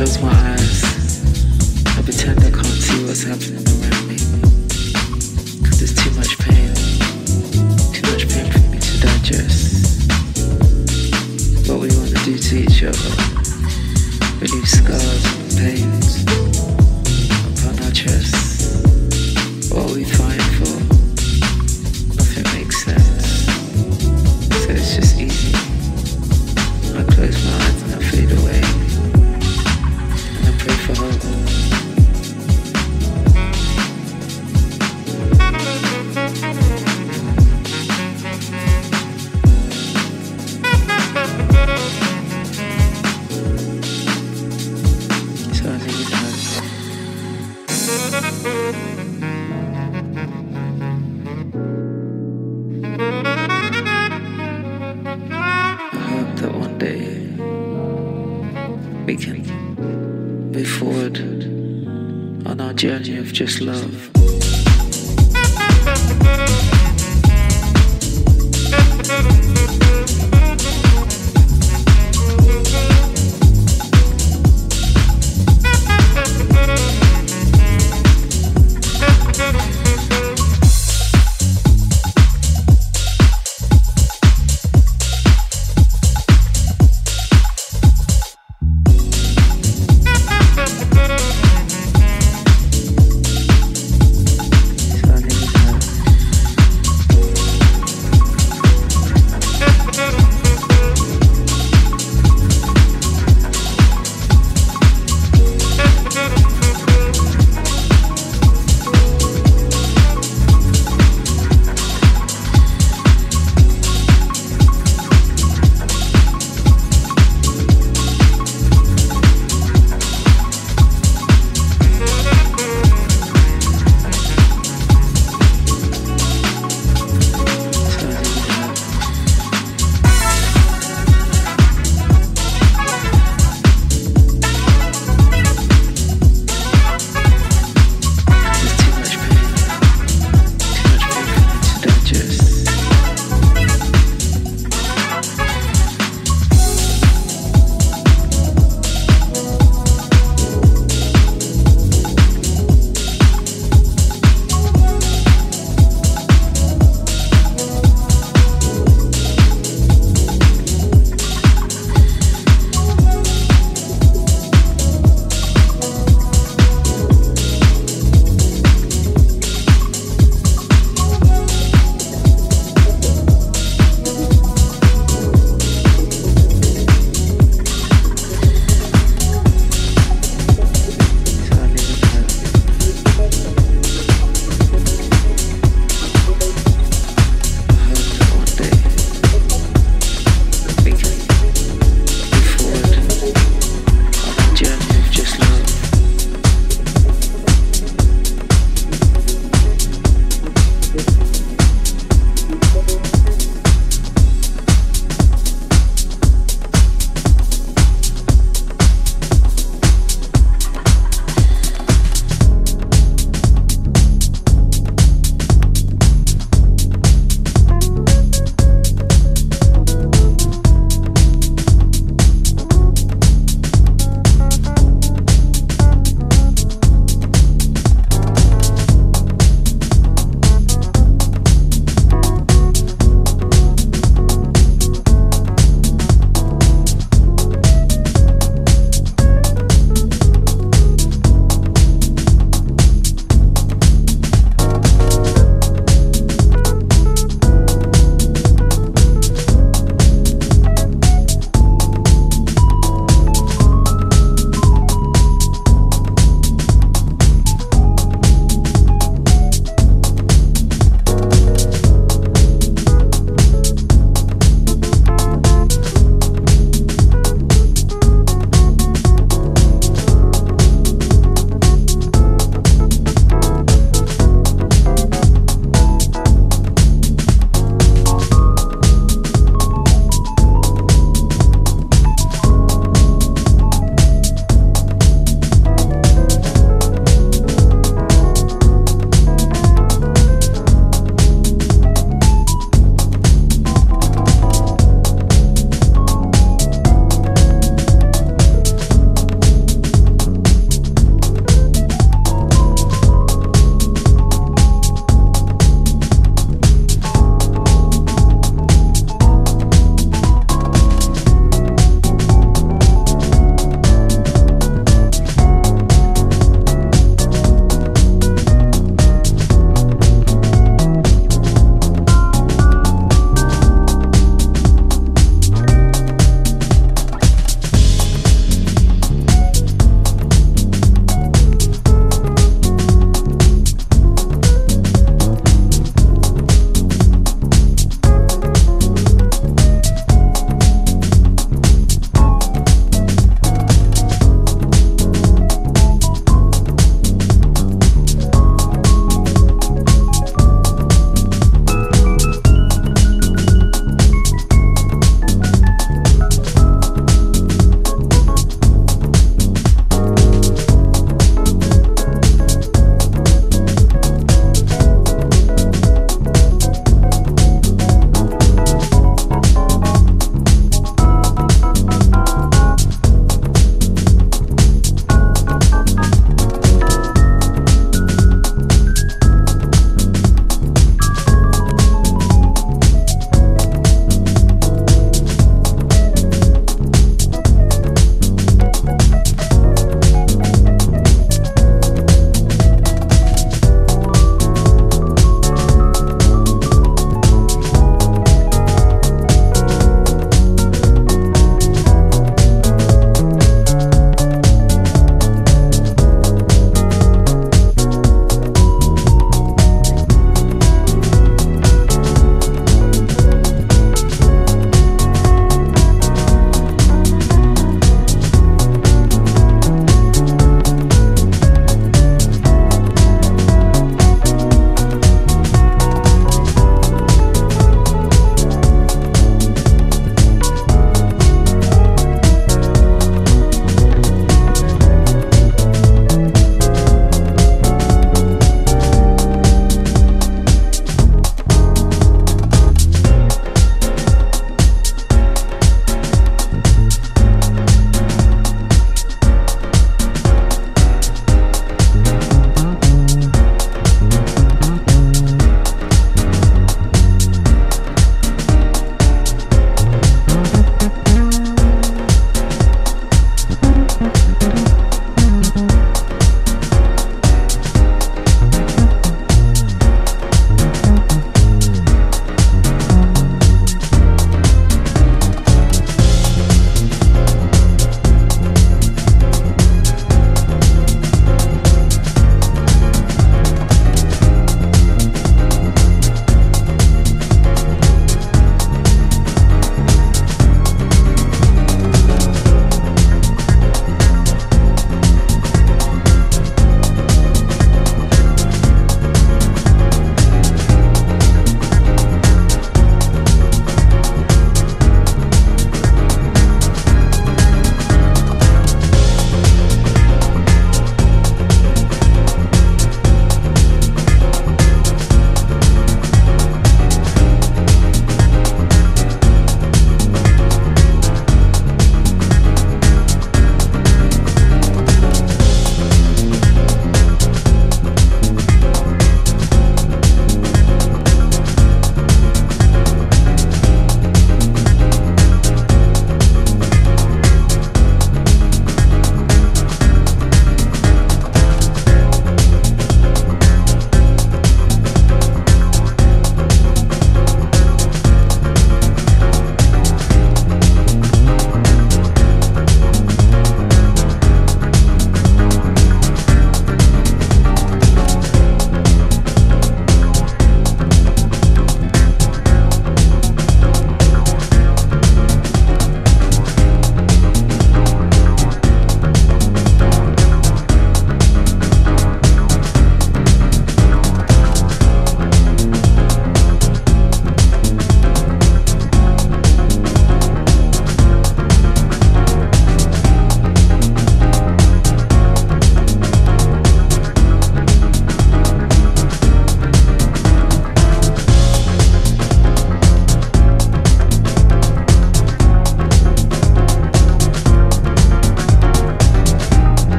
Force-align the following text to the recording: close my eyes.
close 0.00 0.22
my 0.22 0.32
eyes. 0.32 0.89